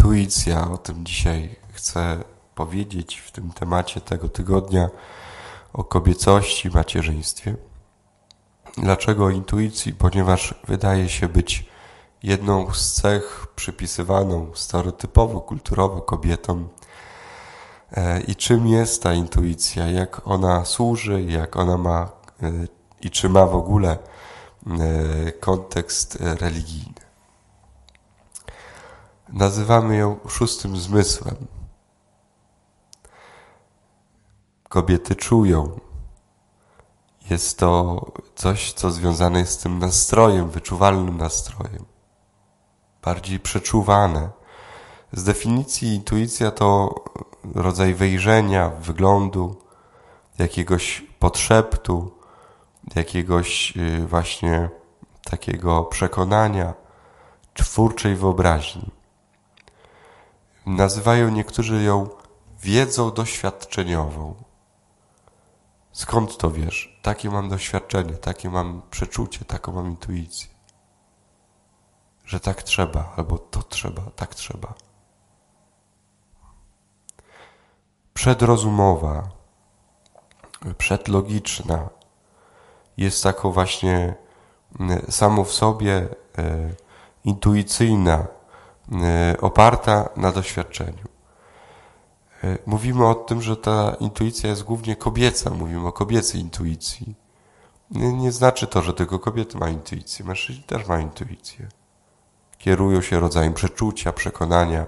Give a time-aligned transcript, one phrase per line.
[0.00, 4.88] Intuicja, o tym dzisiaj chcę powiedzieć w tym temacie tego tygodnia
[5.72, 7.56] o kobiecości, macierzyństwie.
[8.78, 9.92] Dlaczego intuicji?
[9.92, 11.66] Ponieważ wydaje się być
[12.22, 16.68] jedną z cech przypisywaną stereotypowo, kulturowo kobietom.
[17.92, 19.86] E, I czym jest ta intuicja?
[19.86, 21.22] Jak ona służy?
[21.22, 22.10] Jak ona ma
[22.42, 22.52] e,
[23.00, 23.98] i czy ma w ogóle
[24.66, 26.99] e, kontekst religijny?
[29.32, 31.36] Nazywamy ją szóstym zmysłem.
[34.68, 35.80] Kobiety czują.
[37.30, 38.00] Jest to
[38.34, 41.84] coś, co związane jest z tym nastrojem, wyczuwalnym nastrojem.
[43.02, 44.30] Bardziej przeczuwane.
[45.12, 46.94] Z definicji intuicja to
[47.54, 49.56] rodzaj wejrzenia, wyglądu,
[50.38, 52.12] jakiegoś podszeptu,
[52.94, 54.68] jakiegoś y, właśnie
[55.24, 56.74] takiego przekonania,
[57.54, 58.99] twórczej wyobraźni.
[60.66, 62.08] Nazywają niektórzy ją
[62.62, 64.34] wiedzą doświadczeniową.
[65.92, 66.98] Skąd to wiesz?
[67.02, 70.48] Takie mam doświadczenie, takie mam przeczucie, taką mam intuicję.
[72.24, 74.74] Że tak trzeba, albo to trzeba, tak trzeba.
[78.14, 79.28] Przedrozumowa,
[80.78, 81.88] przedlogiczna
[82.96, 84.14] jest taką właśnie
[85.08, 86.74] samą w sobie e,
[87.24, 88.26] intuicyjna,
[89.40, 91.08] oparta na doświadczeniu.
[92.44, 97.14] E, mówimy o tym, że ta intuicja jest głównie kobieca, mówimy o kobiecej intuicji.
[97.90, 101.68] Nie, nie znaczy to, że tylko kobiety mają intuicję, mężczyźni też mają intuicję.
[102.58, 104.86] Kierują się rodzajem przeczucia, przekonania.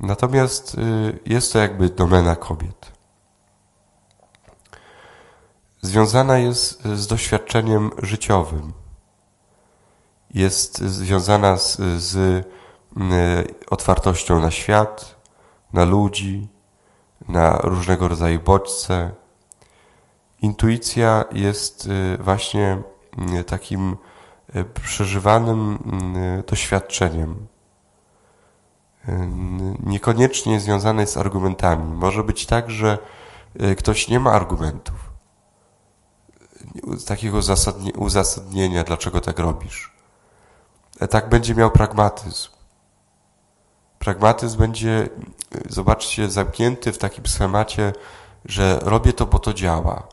[0.00, 2.92] Natomiast y, jest to jakby domena kobiet.
[5.82, 8.72] Związana jest z doświadczeniem życiowym.
[10.34, 12.46] Jest związana z, z
[13.70, 15.16] otwartością na świat,
[15.72, 16.48] na ludzi,
[17.28, 19.10] na różnego rodzaju bodźce.
[20.42, 22.82] Intuicja jest y, właśnie
[23.40, 23.96] y, takim
[24.84, 25.78] przeżywanym
[26.46, 27.46] doświadczeniem.
[29.86, 31.94] Niekoniecznie związane z argumentami.
[31.94, 32.98] Może być tak, że
[33.78, 35.12] ktoś nie ma argumentów,
[37.06, 37.40] takiego
[37.96, 39.92] uzasadnienia, dlaczego tak robisz.
[41.00, 42.48] E, tak będzie miał pragmatyzm.
[44.02, 45.08] Pragmatyzm będzie,
[45.68, 47.92] zobaczcie, zamknięty w takim schemacie,
[48.44, 50.08] że robię to, bo to działa.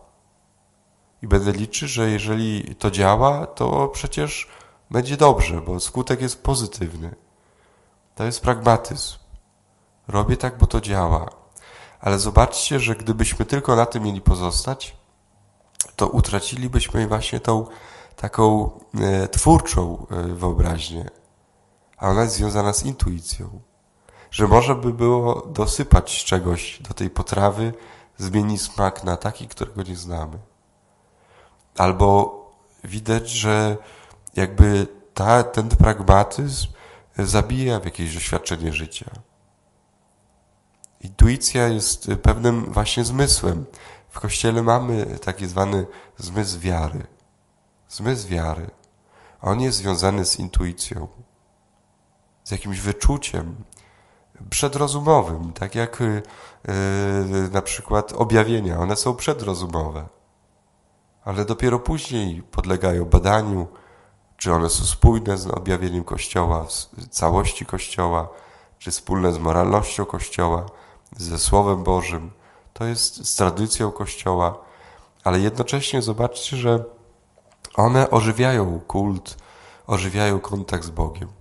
[1.22, 4.48] I będę liczyć, że jeżeli to działa, to przecież
[4.92, 7.16] będzie dobrze, bo skutek jest pozytywny.
[8.16, 9.18] To jest pragmatyzm.
[10.08, 11.30] Robię tak, bo to działa.
[12.00, 14.98] Ale zobaczcie, że gdybyśmy tylko na tym mieli pozostać,
[15.96, 17.66] to utracilibyśmy właśnie tą
[18.16, 21.10] taką e, twórczą e, wyobraźnię.
[21.98, 23.69] A ona jest związana z intuicją
[24.32, 27.74] że może by było dosypać czegoś do tej potrawy,
[28.18, 30.38] zmieni smak na taki, którego nie znamy.
[31.78, 32.40] Albo
[32.84, 33.78] widać, że
[34.36, 36.68] jakby ta, ten pragmatyzm
[37.18, 39.12] zabija w jakieś doświadczenie życia.
[41.02, 43.66] Intuicja jest pewnym właśnie zmysłem.
[44.10, 47.08] W Kościele mamy taki zwany zmysł wiary.
[47.90, 48.70] Zmysł wiary.
[49.42, 51.08] On jest związany z intuicją,
[52.44, 53.56] z jakimś wyczuciem,
[54.50, 60.08] przedrozumowym, tak jak yy, na przykład objawienia, one są przedrozumowe,
[61.26, 63.68] ale dopiero później podlegają badaniu,
[64.38, 68.30] czy one są spójne z objawieniem Kościoła, z całości Kościoła,
[68.80, 70.66] czy wspólne z moralnością Kościoła,
[71.18, 72.32] ze Słowem Bożym.
[72.74, 74.58] To jest z tradycją Kościoła,
[75.24, 76.84] ale jednocześnie zobaczcie, że
[77.76, 79.38] one ożywiają kult,
[79.88, 81.39] ożywiają kontakt z Bogiem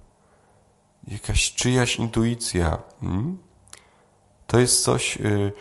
[1.09, 2.79] jakaś czyjaś intuicja.
[3.01, 3.39] Hmm?
[4.47, 5.53] To jest coś, y,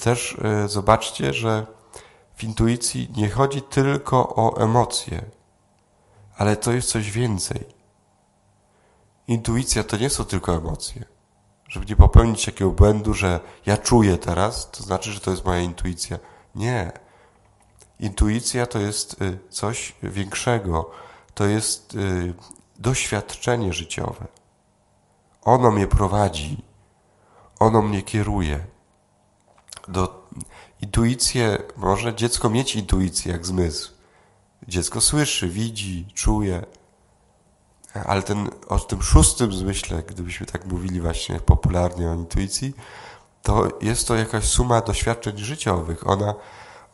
[0.00, 1.66] też y, zobaczcie, że
[2.36, 5.22] w intuicji nie chodzi tylko o emocje,
[6.36, 7.64] ale to jest coś więcej.
[9.28, 11.04] Intuicja to nie są tylko emocje.
[11.68, 15.60] Żeby nie popełnić takiego błędu, że ja czuję teraz, to znaczy, że to jest moja
[15.60, 16.18] intuicja.
[16.54, 16.92] Nie.
[18.00, 20.90] Intuicja to jest y, coś większego.
[21.34, 21.96] To jest
[22.78, 24.26] doświadczenie życiowe.
[25.46, 26.62] Ono mnie prowadzi,
[27.58, 28.66] ono mnie kieruje.
[29.88, 30.28] Do
[30.80, 33.92] intuicję, może dziecko mieć intuicję jak zmysł.
[34.68, 36.66] Dziecko słyszy, widzi, czuje.
[38.06, 42.74] Ale ten, o tym szóstym zmyśle, gdybyśmy tak mówili właśnie popularnie o intuicji,
[43.42, 46.06] to jest to jakaś suma doświadczeń życiowych.
[46.06, 46.34] Ona,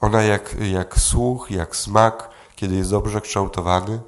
[0.01, 4.01] ona jak, jak słuch, jak smak, kiedy jest dobrze kształtowany,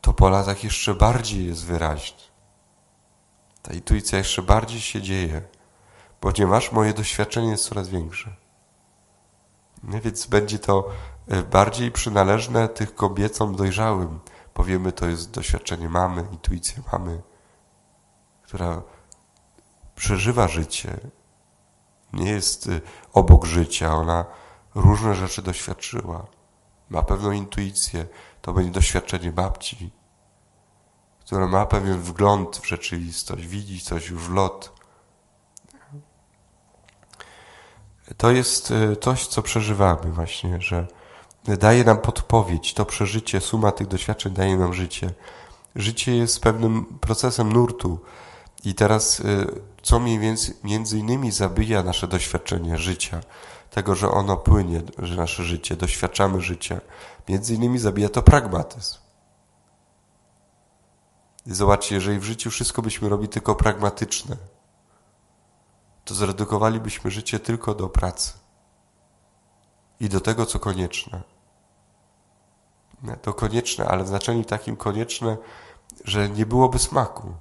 [0.00, 2.33] to po latach jeszcze bardziej jest wyraźny.
[3.64, 5.42] Ta intuicja jeszcze bardziej się dzieje,
[6.20, 8.36] ponieważ moje doświadczenie jest coraz większe.
[9.82, 10.90] No więc będzie to
[11.28, 14.20] e, bardziej przynależne tych kobiecom dojrzałym.
[14.54, 17.22] Powiemy, to jest doświadczenie mamy, intuicja mamy,
[18.42, 18.82] która
[19.94, 21.00] przeżywa życie,
[22.12, 22.80] nie jest e,
[23.12, 24.24] obok życia, ona
[24.74, 26.26] różne rzeczy doświadczyła.
[26.90, 28.06] Ma pewną intuicję,
[28.42, 29.90] to będzie doświadczenie babci,
[31.26, 34.72] która ma pewien wgląd w rzeczywistość, widzi coś już w lot.
[38.16, 40.86] To jest e, coś, co przeżywamy właśnie, że
[41.44, 45.10] daje nam podpowiedź, to przeżycie, suma tych doświadczeń daje nam życie.
[45.76, 47.98] Życie jest pewnym procesem nurtu
[48.64, 49.24] i teraz e,
[49.82, 53.20] co mniej więcej, między innymi zabija nasze doświadczenie życia,
[53.70, 56.80] tego, że ono płynie, że nasze życie, doświadczamy życia.
[57.28, 59.03] Między innymi zabija to pragmatyzm.
[61.46, 64.36] I zobaczcie, jeżeli w życiu wszystko byśmy robili tylko pragmatyczne,
[66.04, 68.32] to zredukowalibyśmy życie tylko do pracy
[70.00, 71.22] i do tego, co konieczne.
[73.22, 75.36] To konieczne, ale w znaczeniu takim konieczne,
[76.04, 77.34] że nie byłoby smaku.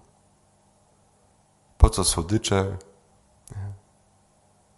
[1.78, 2.78] Po co słodycze?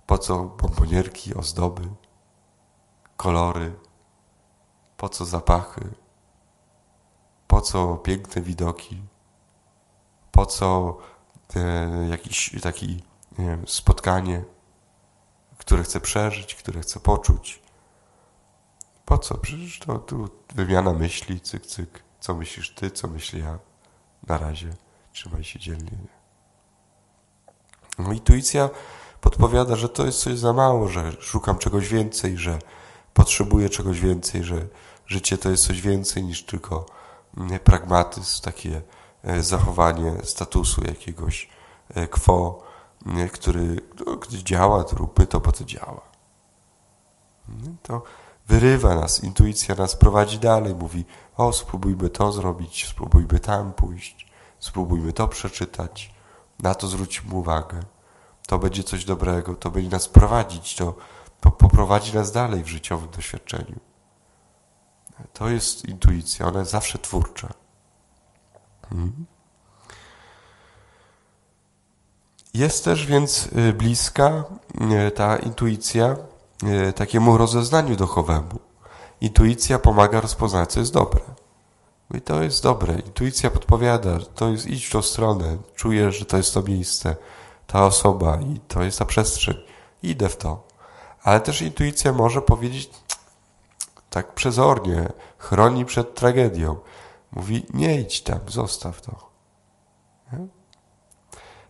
[0.05, 1.81] Po co bombonierki, ozdoby,
[3.17, 3.75] kolory?
[4.97, 5.89] Po co zapachy?
[7.47, 9.03] Po co piękne widoki?
[10.35, 10.97] Po co
[11.55, 13.03] e, jakiś taki
[13.39, 14.43] wiem, spotkanie,
[15.57, 17.61] które chcę przeżyć, które chcę poczuć?
[19.05, 19.37] Po co?
[19.37, 22.03] Przecież to tu wymiana myśli, cyk, cyk.
[22.19, 23.59] Co myślisz ty, co myślę ja?
[24.27, 24.75] Na razie.
[25.13, 25.91] Trzymaj się dzielnie.
[27.99, 28.69] No, intuicja
[29.21, 32.59] podpowiada, że to jest coś za mało, że szukam czegoś więcej, że
[33.13, 34.67] potrzebuję czegoś więcej, że
[35.07, 36.85] życie to jest coś więcej niż tylko
[37.37, 38.81] mm, pragmatyzm, takie e,
[39.39, 41.49] zachowanie statusu jakiegoś
[41.89, 42.63] e, quo,
[43.05, 46.01] mm, który no, gdy działa, to róbmy to, po co działa.
[47.49, 48.03] Mm, to
[48.47, 51.05] wyrywa nas, intuicja nas prowadzi dalej, mówi
[51.37, 56.13] o, spróbujmy to zrobić, spróbujmy tam pójść, spróbujmy to przeczytać,
[56.59, 57.79] na to zwróćmy uwagę
[58.47, 60.95] to będzie coś dobrego, to będzie nas prowadzić, to,
[61.41, 63.79] to poprowadzi nas dalej w życiowym doświadczeniu.
[65.33, 67.53] To jest intuicja, ona jest zawsze twórcza.
[68.89, 69.25] Hmm.
[72.53, 74.43] Jest też więc y, bliska
[75.07, 76.15] y, ta intuicja
[76.89, 78.59] y, takiemu rozeznaniu duchowemu.
[79.21, 81.21] Intuicja pomaga rozpoznać, co jest dobre.
[82.13, 82.93] I to jest dobre.
[82.93, 87.15] Intuicja podpowiada, to jest idź w tą stronę, czujesz, że to jest to miejsce
[87.67, 89.55] ta osoba i to jest ta przestrzeń.
[90.03, 90.63] Idę w to.
[91.23, 92.89] Ale też intuicja może powiedzieć
[94.09, 96.75] tak przezornie, chroni przed tragedią.
[97.35, 99.29] Mówi, nie idź tam, zostaw to.
[100.33, 100.47] Nie?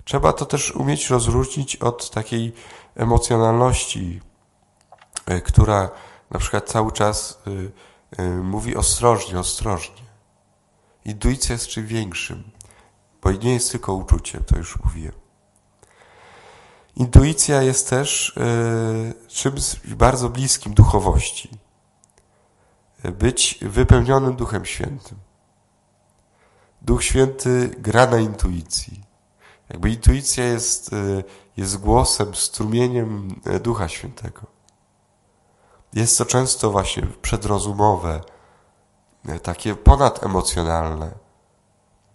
[0.04, 2.54] Trzeba to też umieć rozróżnić od takiej
[2.96, 4.22] emocjonalności,
[5.26, 5.90] e, która
[6.32, 7.42] na przykład cały czas
[8.18, 10.06] e, e, mówi ostrożnie, ostrożnie.
[11.06, 12.52] Intuicja jest czym większym,
[13.22, 15.14] bo nie jest tylko uczuciem, to już mówiłem.
[16.96, 18.40] Intuicja jest też
[19.28, 21.50] czymś bardzo bliskim duchowości.
[23.04, 25.18] Być wypełnionym Duchem Świętym.
[26.86, 29.04] Duch Święty gra na intuicji.
[29.70, 31.24] Jakby intuicja jest, y,
[31.58, 34.42] jest głosem, strumieniem e, Ducha Świętego.
[35.94, 38.22] Jest to często właśnie przedrozumowe,
[39.44, 41.12] takie ponademocjonalne,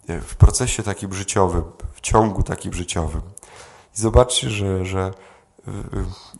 [0.07, 1.63] w procesie takim życiowym,
[1.93, 3.21] w ciągu takim życiowym.
[3.95, 5.13] I zobaczcie, że, że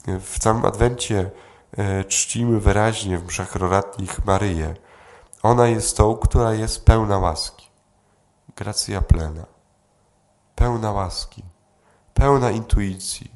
[0.05, 1.31] w całym Adwencie
[1.77, 4.75] e, czcimy wyraźnie w mszach roratnich Maryję.
[5.43, 7.70] Ona jest tą, która jest pełna łaski.
[8.61, 9.45] Gracja plena.
[10.55, 11.43] Pełna łaski.
[12.13, 13.31] Pełna intuicji.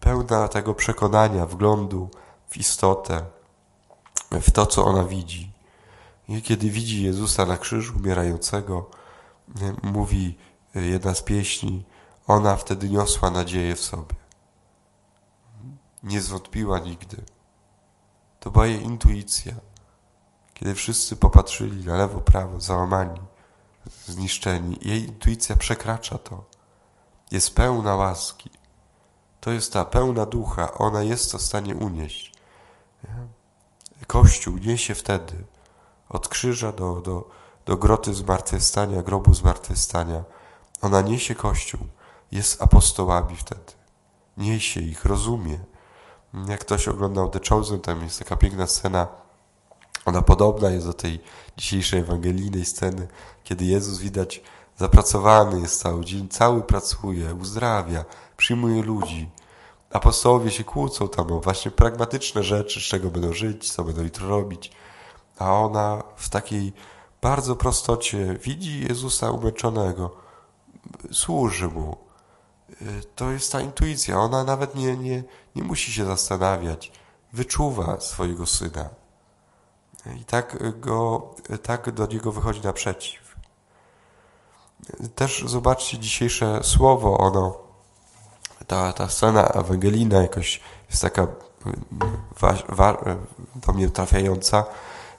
[0.00, 2.10] Pełna tego przekonania, wglądu
[2.48, 3.24] w istotę,
[4.30, 5.52] w to, co ona widzi.
[6.28, 8.90] I kiedy widzi Jezusa na krzyżu umierającego,
[9.82, 10.38] mówi
[10.74, 11.84] jedna z pieśni,
[12.26, 14.14] ona wtedy niosła nadzieję w sobie.
[16.02, 17.16] Nie zwątpiła nigdy.
[18.40, 19.54] To była jej intuicja.
[20.54, 23.20] Kiedy wszyscy popatrzyli na lewo, prawo, załamani,
[24.10, 26.44] zniszczeni, jej intuicja przekracza to.
[27.30, 28.50] Jest pełna łaski.
[29.40, 30.72] To jest ta pełna ducha.
[30.74, 32.32] Ona jest to w stanie unieść.
[34.06, 35.44] Kościół niesie wtedy
[36.08, 37.30] od krzyża do, do,
[37.66, 40.24] do groty zmartwychwstania, grobu zmartwychwstania.
[40.82, 41.80] Ona niesie Kościół
[42.32, 43.72] jest apostołami wtedy.
[44.36, 45.58] Niesie ich, rozumie.
[46.46, 49.08] Jak ktoś oglądał The Chosen, tam jest taka piękna scena,
[50.04, 51.20] ona podobna jest do tej
[51.56, 53.08] dzisiejszej ewangelijnej sceny,
[53.44, 54.42] kiedy Jezus widać
[54.76, 58.04] zapracowany jest cały dzień, cały pracuje, uzdrawia,
[58.36, 59.30] przyjmuje ludzi.
[59.92, 64.28] Apostołowie się kłócą tam o właśnie pragmatyczne rzeczy, z czego będą żyć, co będą jutro
[64.28, 64.72] robić.
[65.38, 66.72] A ona w takiej
[67.22, 70.16] bardzo prostocie widzi Jezusa umęczonego,
[71.12, 71.96] służy Mu.
[73.16, 74.20] To jest ta intuicja.
[74.20, 75.22] Ona nawet nie, nie,
[75.56, 76.92] nie musi się zastanawiać.
[77.32, 78.99] Wyczuwa swojego Syna.
[80.16, 81.28] I tak, go,
[81.62, 83.36] tak do Niego wychodzi naprzeciw.
[85.14, 87.58] Też zobaczcie dzisiejsze słowo, ono,
[88.66, 91.26] ta, ta scena Ewangelina jakoś jest taka
[92.40, 93.04] wa, wa,
[93.54, 94.64] do mnie trafiająca,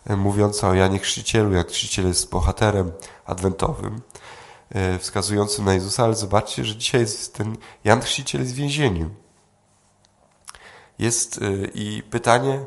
[0.10, 2.92] mówiąca o Janie Chrzcicielu, jak Chrzciciel jest bohaterem
[3.26, 4.02] adwentowym,
[5.00, 9.10] wskazującym na Jezusa, ale zobaczcie, że dzisiaj jest ten Jan Chrzciciel jest w więzieniu.
[11.00, 11.40] Jest
[11.74, 12.66] i pytanie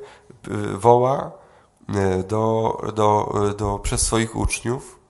[0.75, 1.44] woła
[2.29, 5.01] do, do, do, przez swoich uczniów,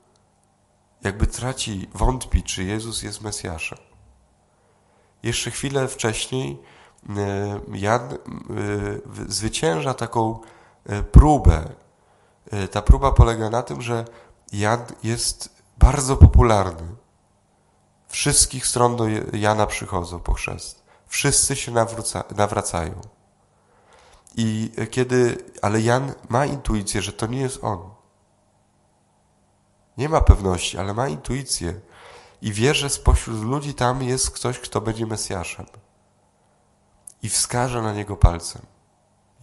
[1.02, 3.78] jakby traci, wątpi, czy Jezus jest Mesjaszem.
[5.22, 6.62] Jeszcze chwilę wcześniej
[7.72, 8.18] Jan
[9.28, 10.38] zwycięża taką
[11.12, 11.72] próbę.
[12.70, 14.04] Ta próba polega na tym, że
[14.52, 16.94] Jan jest bardzo popularny.
[18.08, 20.84] Wszystkich stron do Jana przychodzą po chrzest.
[21.06, 21.72] Wszyscy się
[22.36, 23.00] nawracają.
[24.36, 27.90] I kiedy, ale Jan ma intuicję, że to nie jest on.
[29.96, 31.80] Nie ma pewności, ale ma intuicję
[32.42, 35.66] i wie, że spośród ludzi tam jest ktoś, kto będzie Mesjaszem.
[37.22, 38.62] I wskaże na niego palcem.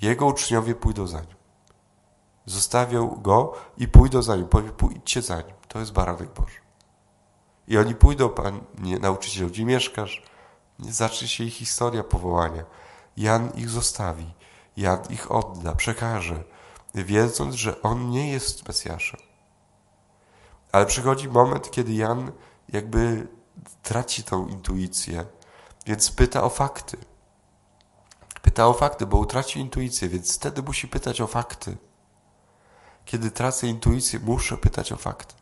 [0.01, 1.35] Jego uczniowie pójdą za nim.
[2.45, 4.47] Zostawią go i pójdą za nim.
[4.47, 5.55] Powie, pójdźcie za nim.
[5.67, 6.59] To jest baranek Boży.
[7.67, 10.23] I oni pójdą, panie nauczyciel, gdzie mieszkasz?
[10.79, 12.63] Zacznie się ich historia powołania.
[13.17, 14.33] Jan ich zostawi.
[14.81, 16.43] Jan ich odda, przekaże,
[16.95, 19.19] wiedząc, że on nie jest Mesjaszem.
[20.71, 22.31] Ale przychodzi moment, kiedy Jan
[22.69, 23.27] jakby
[23.83, 25.25] traci tą intuicję,
[25.85, 26.97] więc pyta o fakty.
[28.41, 31.77] Pyta o fakty, bo utracił intuicję, więc wtedy musi pytać o fakty.
[33.05, 35.35] Kiedy tracę intuicję, muszę pytać o fakty.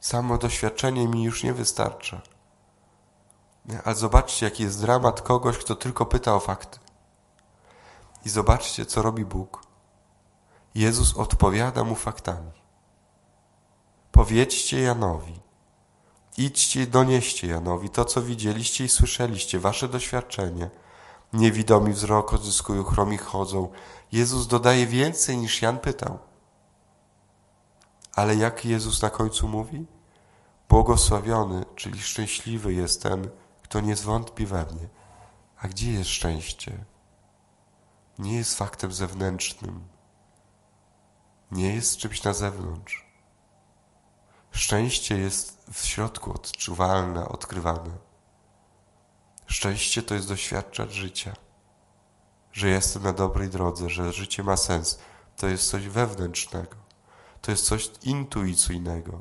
[0.00, 2.22] Samo doświadczenie mi już nie wystarcza.
[3.84, 6.78] Ale zobaczcie, jaki jest dramat kogoś, kto tylko pyta o fakty.
[8.24, 9.62] I zobaczcie, co robi Bóg.
[10.74, 12.50] Jezus odpowiada mu faktami.
[14.12, 15.40] Powiedzcie Janowi,
[16.36, 20.70] idźcie i donieście Janowi to, co widzieliście i słyszeliście, wasze doświadczenie.
[21.32, 23.68] Niewidomi wzrok odzyskują, chromi chodzą.
[24.12, 26.18] Jezus dodaje więcej niż Jan pytał.
[28.14, 29.86] Ale jak Jezus na końcu mówi?
[30.68, 33.28] Błogosławiony, czyli szczęśliwy jest ten,
[33.62, 34.88] kto nie zwątpi we mnie.
[35.58, 36.84] A gdzie jest szczęście?
[38.18, 39.88] Nie jest faktem zewnętrznym.
[41.50, 43.06] Nie jest czymś na zewnątrz.
[44.50, 47.90] Szczęście jest w środku odczuwalne, odkrywane.
[49.46, 51.32] Szczęście to jest doświadczać życia,
[52.52, 54.98] że jestem na dobrej drodze, że życie ma sens.
[55.36, 56.76] To jest coś wewnętrznego,
[57.40, 59.20] to jest coś intuicyjnego.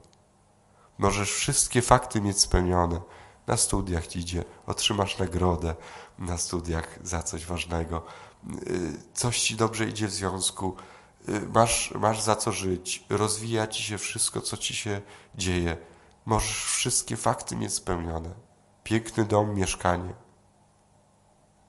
[0.98, 3.02] Możesz wszystkie fakty mieć spełnione.
[3.48, 5.76] Na studiach idzie, otrzymasz nagrodę
[6.20, 8.06] na studiach za coś ważnego,
[9.14, 10.76] coś ci dobrze idzie w związku,
[11.54, 15.02] masz, masz za co żyć, rozwija ci się wszystko, co ci się
[15.36, 15.78] dzieje.
[16.26, 18.30] Możesz wszystkie fakty mieć spełnione.
[18.84, 20.14] Piękny dom, mieszkanie.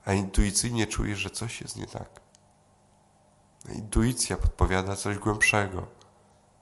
[0.04, 2.20] A intuicyjnie czujesz, że coś jest nie tak.
[3.74, 5.86] Intuicja podpowiada coś głębszego,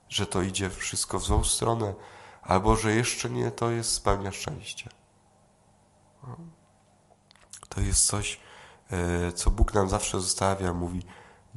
[0.09, 1.93] że to idzie wszystko w złą stronę,
[2.41, 4.89] albo że jeszcze nie to jest spełnia szczęścia.
[7.69, 8.39] To jest coś,
[9.35, 10.73] co Bóg nam zawsze zostawia.
[10.73, 11.03] Mówi,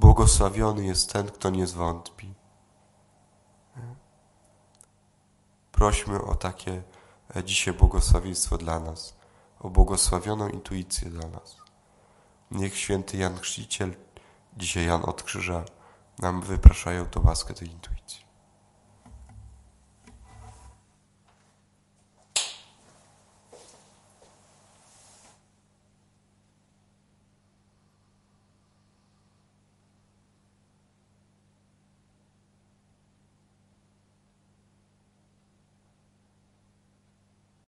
[0.00, 2.34] Błogosławiony jest ten, kto nie zwątpi.
[5.72, 6.82] Prośmy o takie
[7.36, 9.16] e, dzisiaj błogosławieństwo dla nas,
[9.60, 11.56] o błogosławioną intuicję dla nas.
[12.50, 13.94] Niech święty Jan Chrzciciel,
[14.56, 15.64] dzisiaj Jan od Krzyża,
[16.18, 18.29] nam wypraszają to łaskę tej intuicji.